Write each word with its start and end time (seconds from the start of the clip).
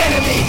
enemy. 0.00 0.40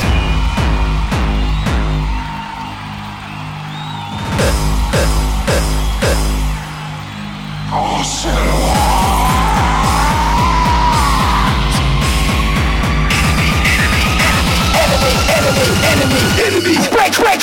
enemy, 14.81 15.13
enemy, 15.13 15.13
enemy, 15.35 15.67
enemy, 15.91 16.23
enemy, 16.47 16.75
break, 16.91 17.13
break 17.17 17.41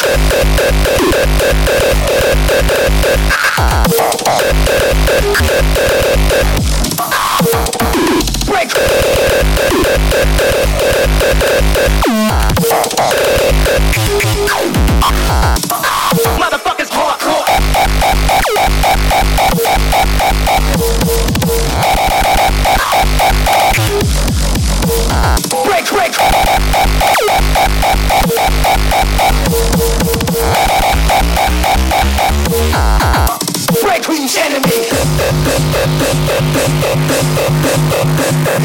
break. 8.48 8.68
Motherfuckers 16.38 16.90
hardcore. 16.90 17.44
Break, 25.64 25.86
break. 25.90 26.14
Uh, 32.74 32.98
uh. 33.02 33.47
Break 33.68 34.02
Queen's 34.02 34.34
enemy. 34.36 34.88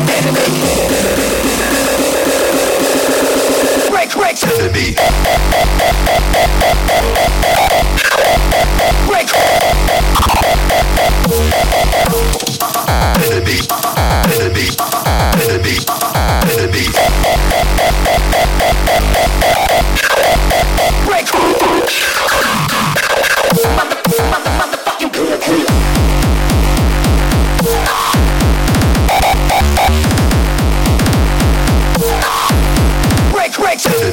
Enemy. 0.07 0.47
Break, 3.89 4.11
break, 4.15 4.43
enemy. 4.43 4.95
Break. 9.07 9.29
Enemy. 13.19 13.57
Enemy. 14.39 14.67
Enemy. 15.43 15.75
Enemy. 16.53 16.85
Break. 21.05 21.27
Mother 23.75 24.02
like 33.73 33.81
to. 33.81 34.03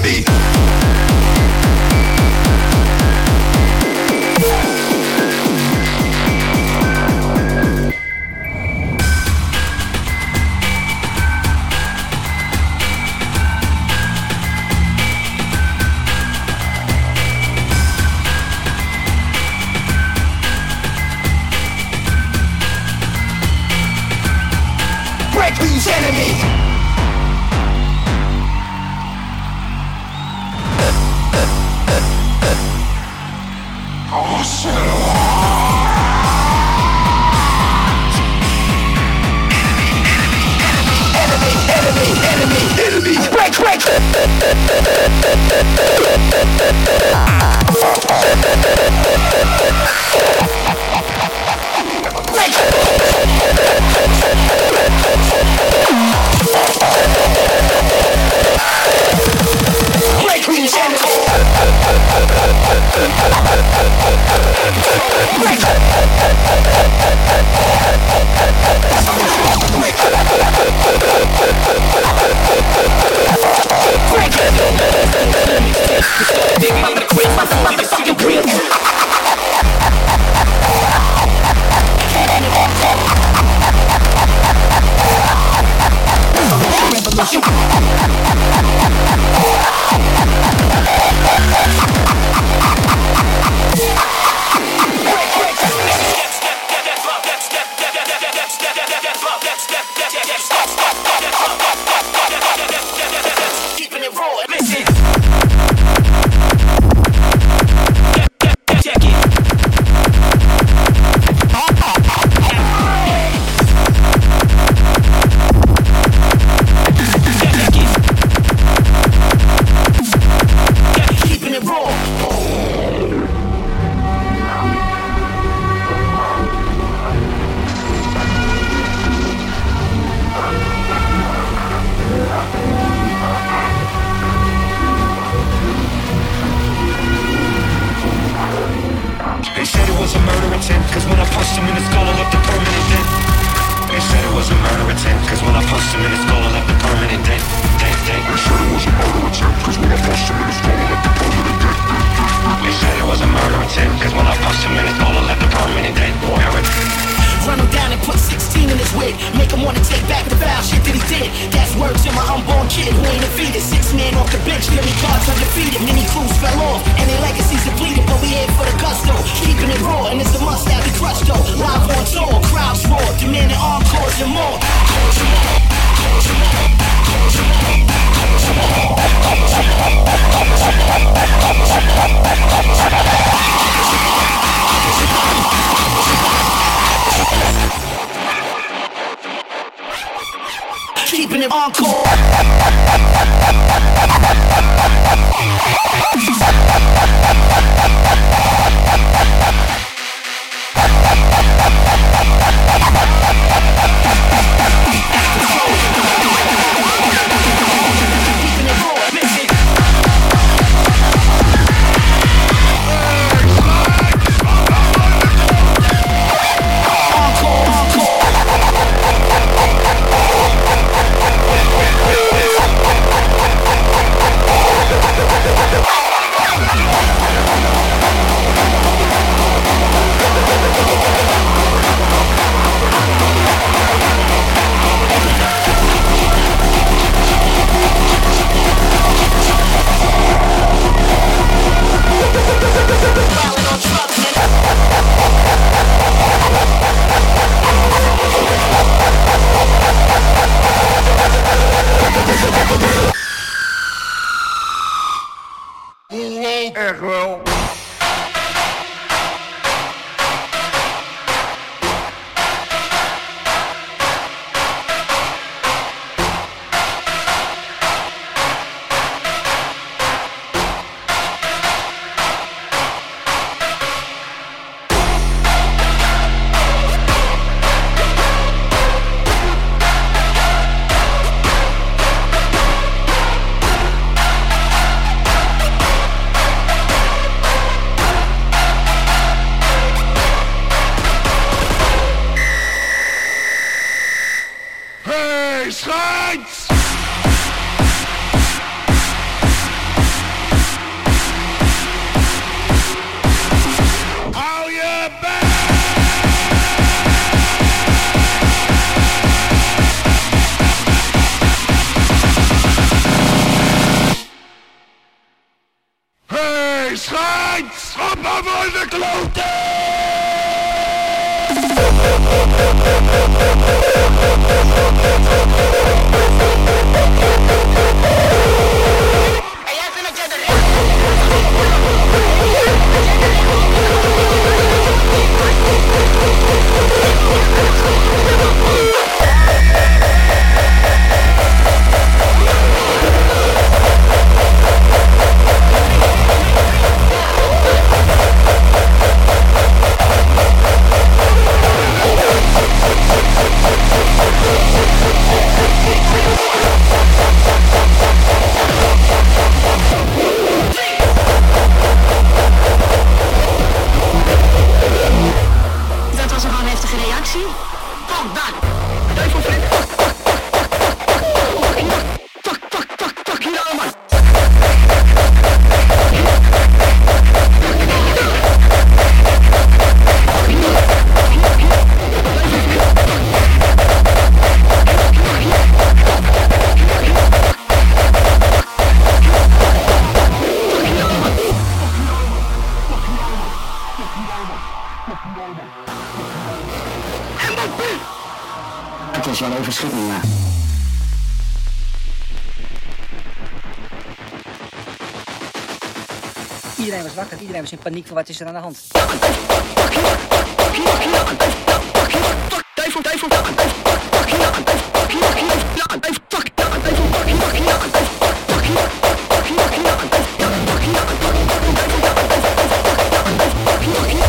paniek 407.83 408.07
van 408.07 408.17
wat 408.17 408.29
is 408.29 408.41
er 408.41 408.47
aan 408.47 408.55
de 408.55 408.59
hand. 408.61 408.79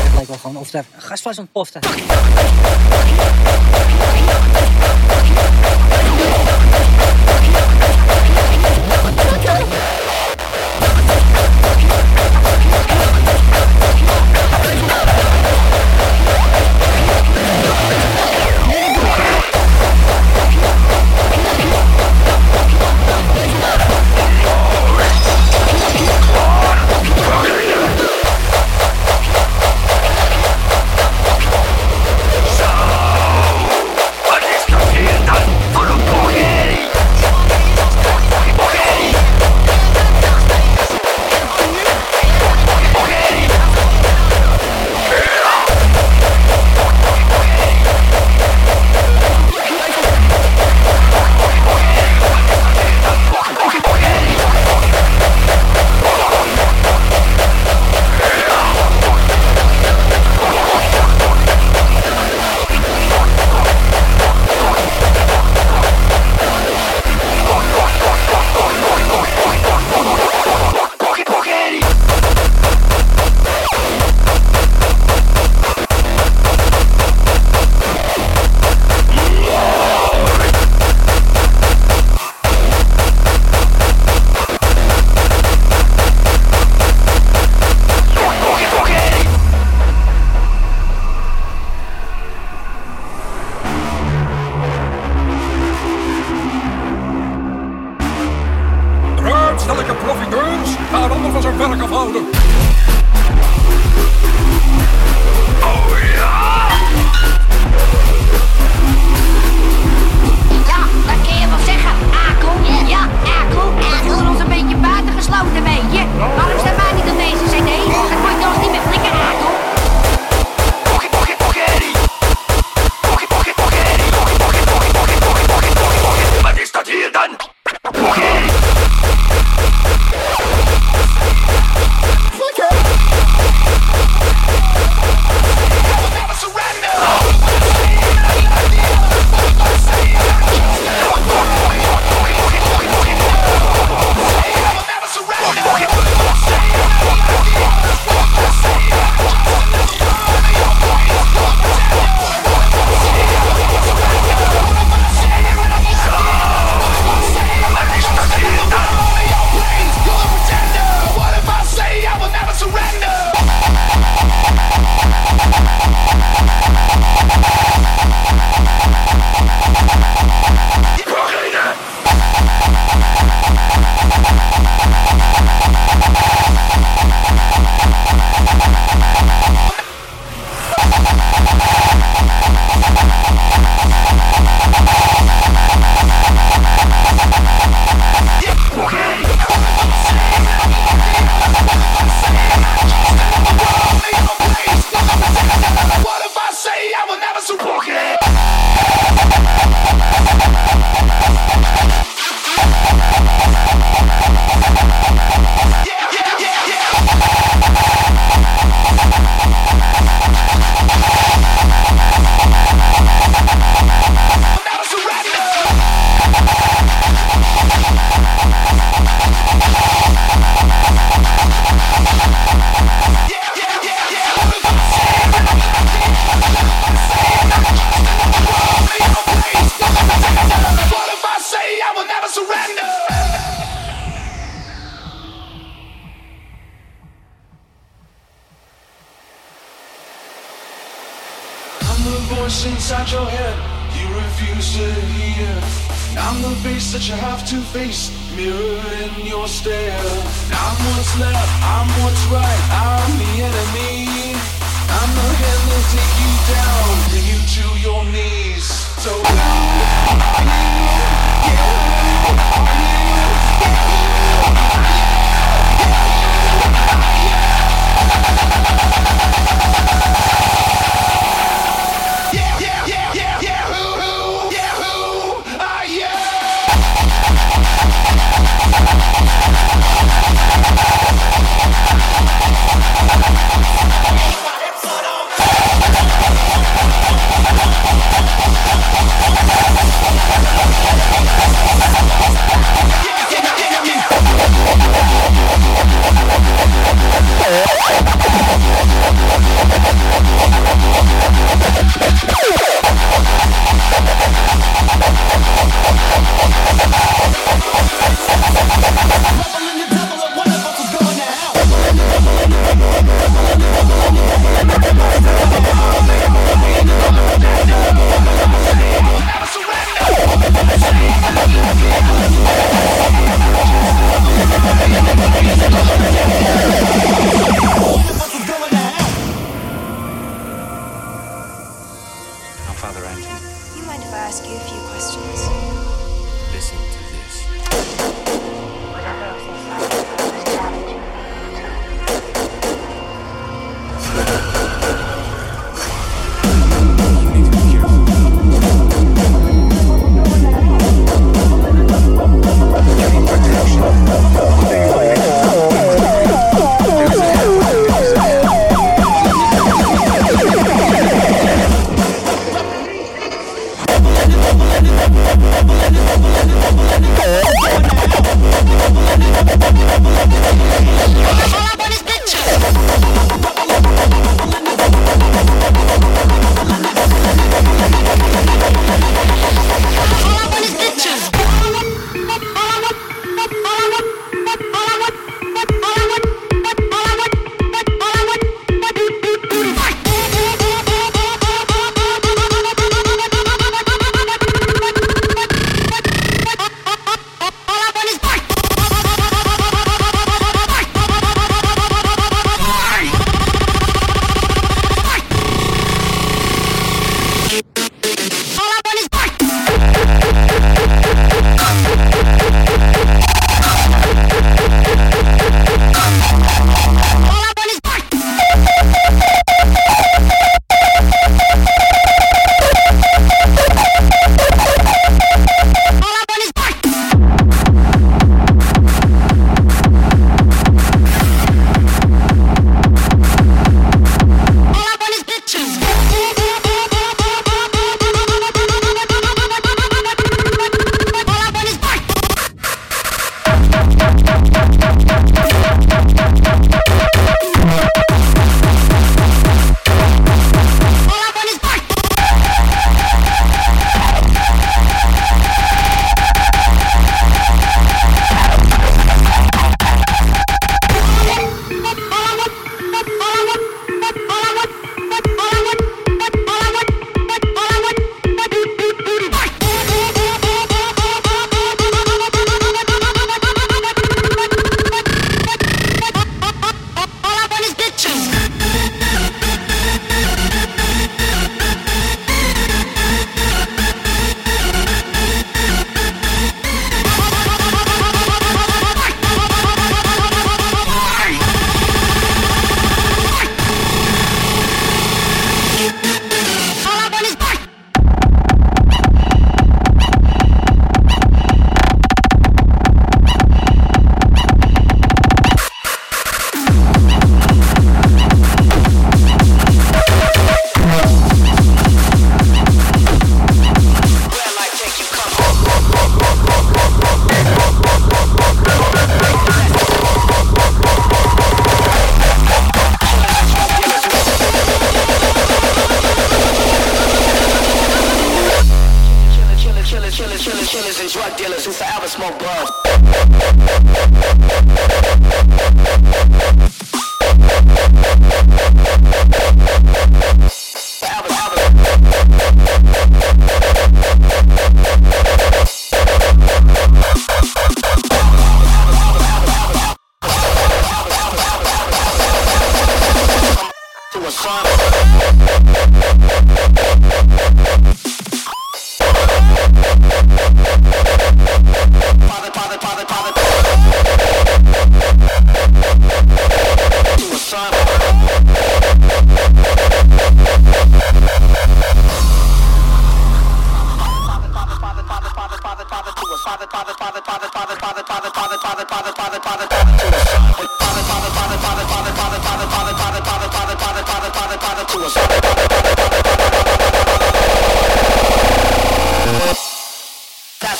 Het 0.04 0.14
lijkt 0.14 0.28
wel 0.28 0.38
gewoon 0.38 0.58
of 0.58 0.70
daar 0.70 0.86
gasvast 0.98 1.24
was 1.24 1.38
ontplofte. 1.38 1.80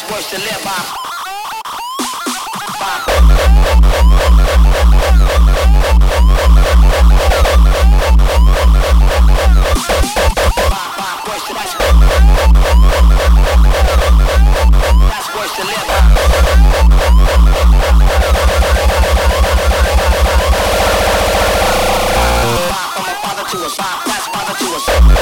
that's 0.02 0.12
worth 0.12 0.30
to 0.30 0.38
live 0.38 0.64
by. 0.64 1.02
to 24.62 24.68
us. 24.76 25.22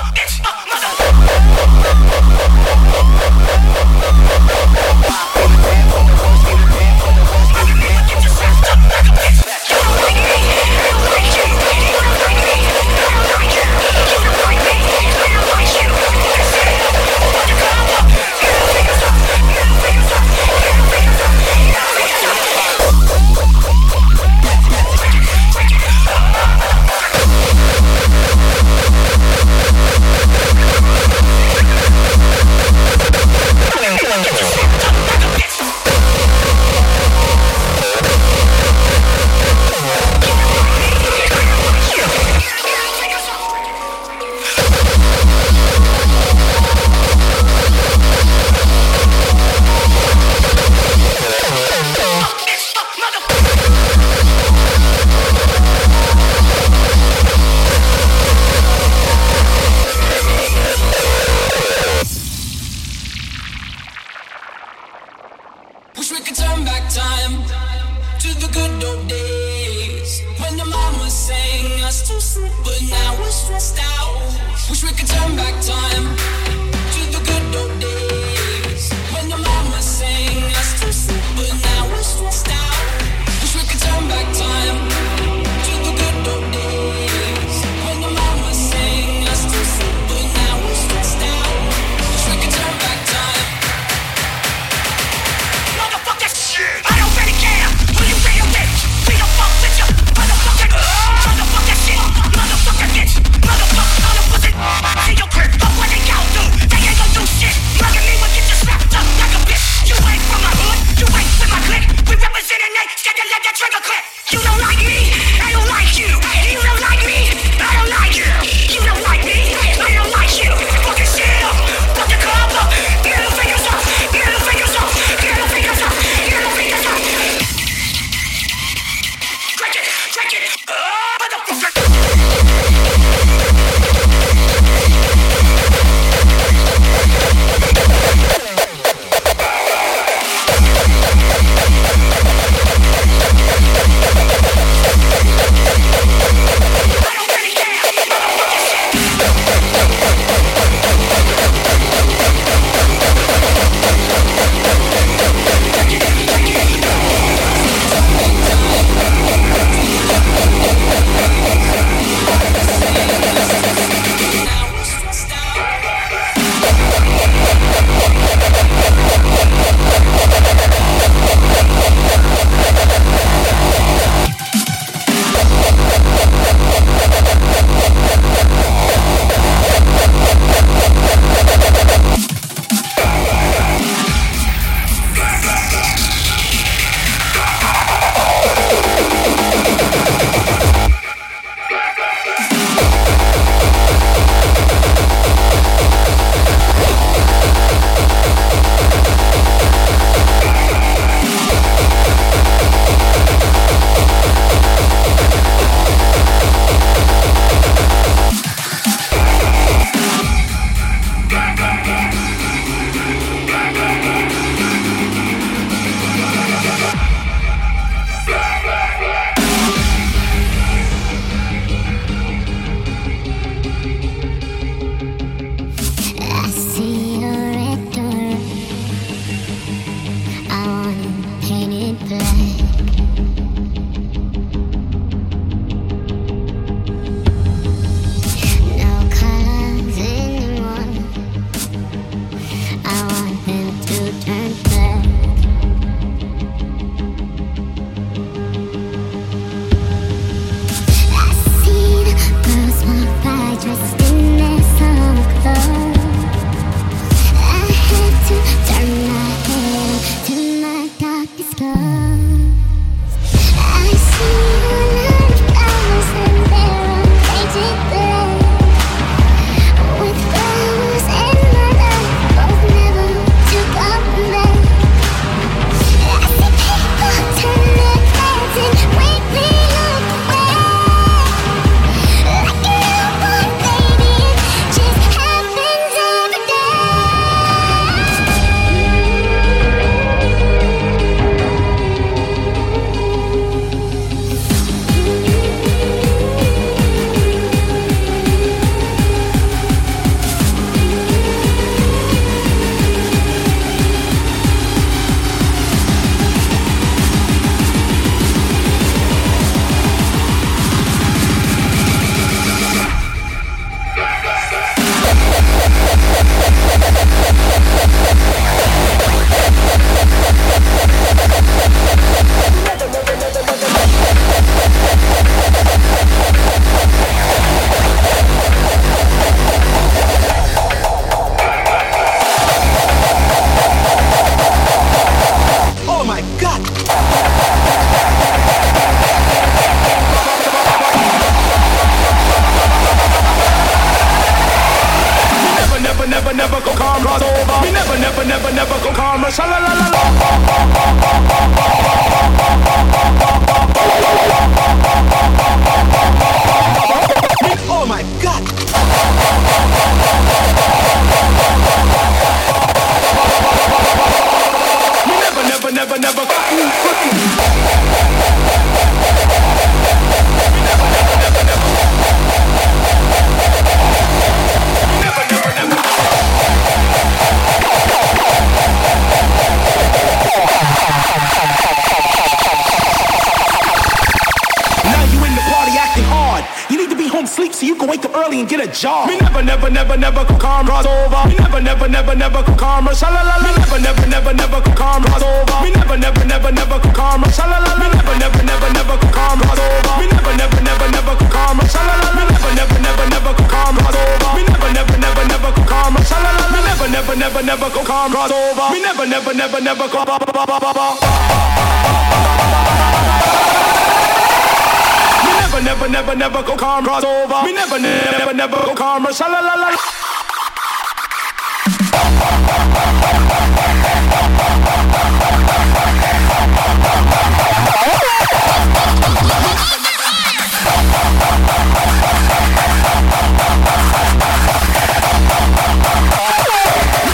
never, 415.63 415.87
never, 415.87 416.15
never, 416.15 416.15
never 416.15 416.43
go 416.43 416.55
calm 416.55 416.83
cross 416.83 417.03
over. 417.03 417.43
Me 417.45 417.53
never, 417.53 417.79
never, 417.79 418.17
never, 418.17 418.33
never 418.33 418.55
go 418.57 418.75
calm 418.75 419.05
or 419.05 419.09
shalalala. 419.11 419.75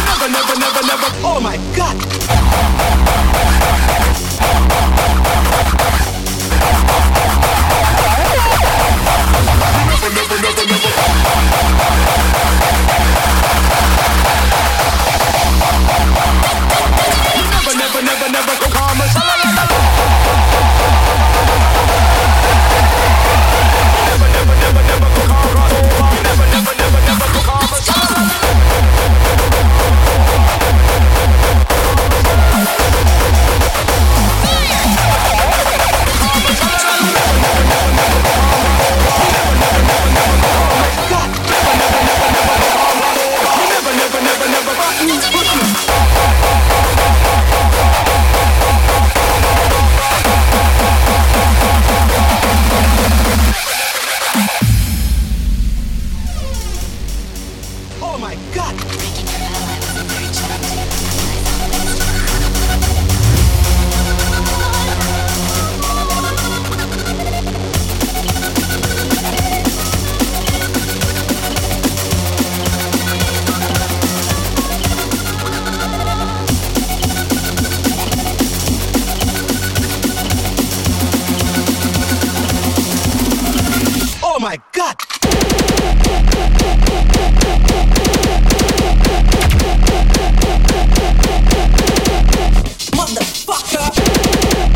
Never, 0.08 0.30
never, 0.30 0.56
never, 0.60 0.82
never. 0.88 1.10
Oh 1.24 1.40
my 1.42 1.58
god! 1.76 1.98
Motherfucker! 92.96 94.67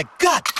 my 0.00 0.08
God! 0.18 0.59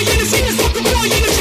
yenisini 0.00 0.52
sakın 0.52 0.84
yenisini 0.84 1.37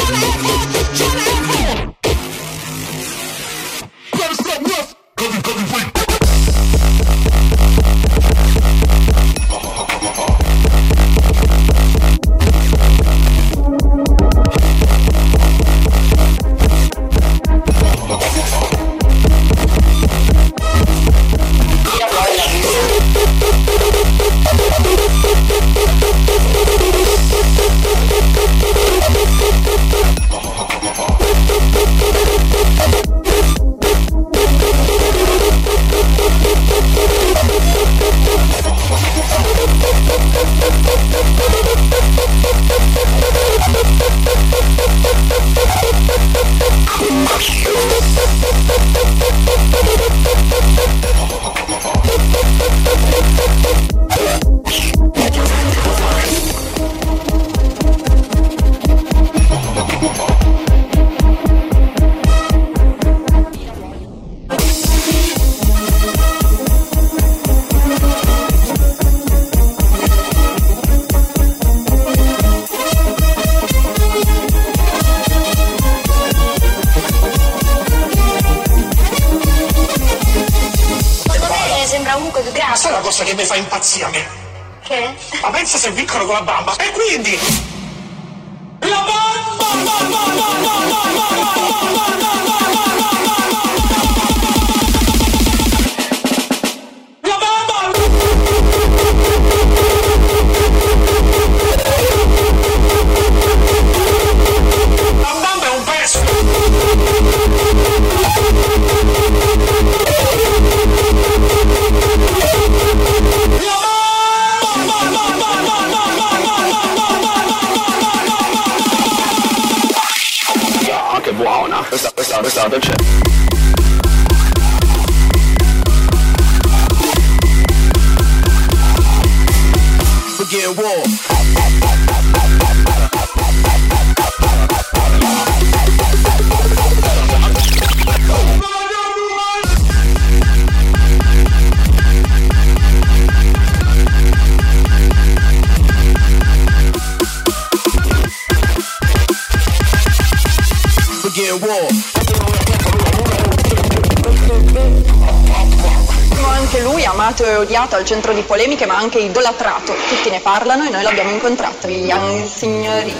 odiato 157.87 157.95
al 157.95 158.05
centro 158.05 158.33
di 158.33 158.41
polemiche, 158.41 158.85
ma 158.85 158.97
anche 158.97 159.19
idolatrato. 159.19 159.93
Tutti 160.09 160.29
ne 160.29 160.41
parlano 160.41 160.85
e 160.85 160.89
noi 160.89 161.03
l'abbiamo 161.03 161.31
incontrato, 161.31 161.87
il 161.87 162.45
signori. 162.45 163.13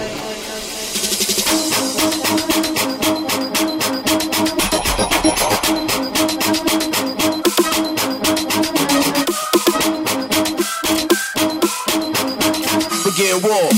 Begin 13.04 13.40
war. 13.42 13.68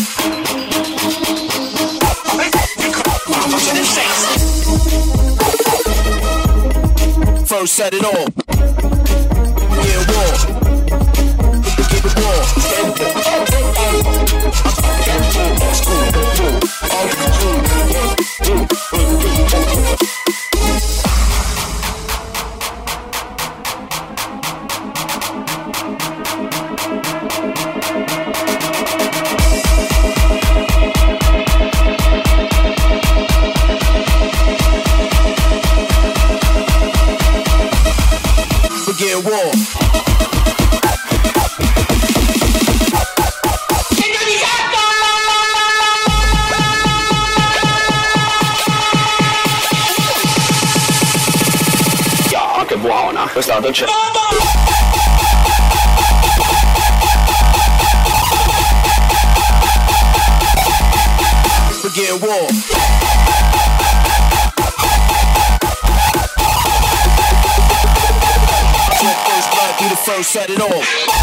First 7.47 7.74
set 7.74 7.95
it 7.95 8.05
off. 8.05 8.39
La 53.61 53.69
dolce. 53.69 53.87
Begin 61.83 62.21
war. 62.21 62.49
First 69.27 69.51
blood, 69.51 69.79
be 69.79 69.89
the 69.89 69.97
first 69.97 70.31
set 70.31 70.51
it 70.51 70.61
off. 70.61 71.20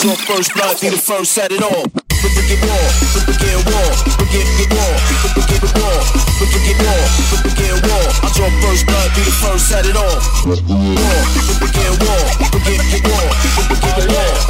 Draw 0.00 0.14
first 0.14 0.54
blood, 0.54 0.80
be 0.80 0.88
the 0.88 0.96
first 0.96 1.32
set 1.32 1.52
it 1.52 1.60
off. 1.60 1.84
Begin 2.24 2.56
war, 2.64 2.88
begin 3.28 3.60
war, 3.68 3.92
get 4.32 4.48
war, 4.72 4.96
begin 5.36 5.60
war, 5.76 6.00
begin 6.40 6.72
war, 6.80 7.04
begin 7.44 7.76
war. 7.84 8.08
I 8.24 8.32
draw 8.32 8.48
first 8.64 8.88
blood, 8.88 9.12
be 9.12 9.20
the 9.28 9.36
first 9.44 9.68
set 9.68 9.84
it 9.84 10.00
all. 10.00 10.16
War, 10.48 10.56
begin 10.56 11.92
war, 12.00 12.24
get 12.64 12.80
war, 13.12 13.28
begin 13.68 14.08
war. 14.08 14.40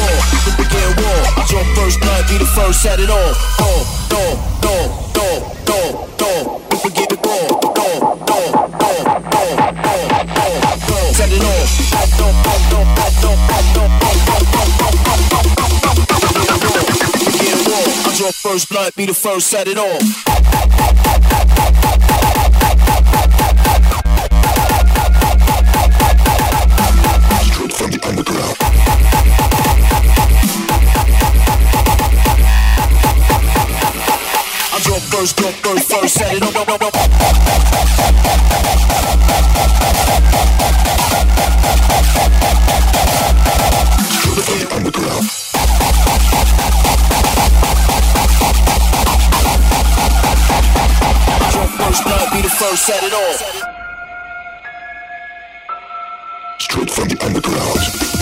War, 0.00 0.16
begin 0.56 0.96
war. 0.96 1.28
I 1.28 1.44
draw 1.44 1.60
first 1.76 2.00
blood, 2.00 2.24
be 2.28 2.40
the 2.40 2.48
first 2.48 2.80
set 2.80 3.00
it 3.00 3.04
the 3.04 3.12
war. 3.12 3.36
Set 11.12 11.32
it. 11.32 11.40
Draw 18.20 18.30
first 18.32 18.68
blood, 18.68 18.94
be 18.96 19.06
the 19.06 19.14
first 19.14 19.46
set 19.46 19.66
it 19.66 19.78
off. 19.78 20.02
First, 35.10 35.38
first, 35.40 35.92
first 35.92 36.14
set 36.14 36.34
it 36.34 36.42
off. 36.42 36.99
First 52.60 52.84
set 52.84 53.02
it 53.02 53.14
off. 53.14 53.40
Straight 56.60 56.90
from 56.90 57.08
the 57.08 57.16
underground. 57.24 58.19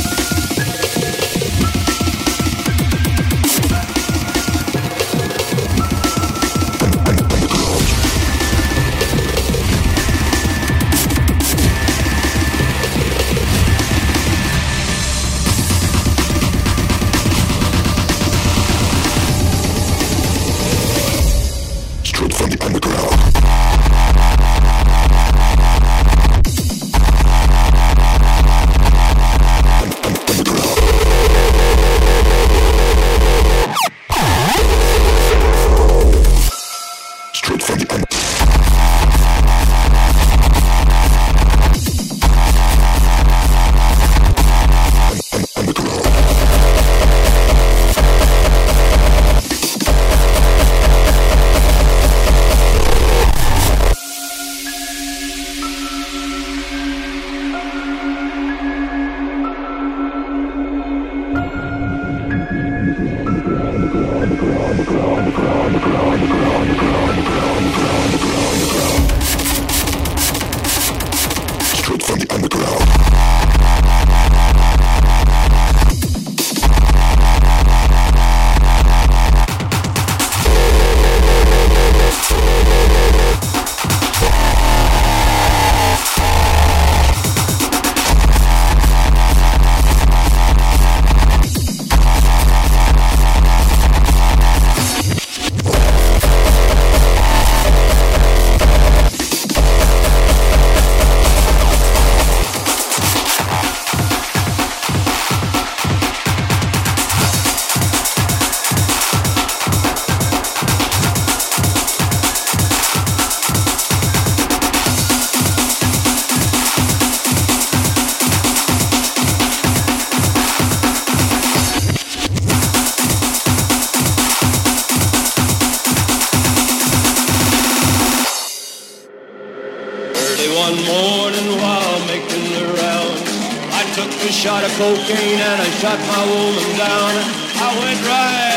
Shot 135.78 135.96
my 135.96 136.24
woman 136.26 136.76
down. 136.76 137.12
I 137.54 137.78
went 137.78 138.00
right 138.08 138.47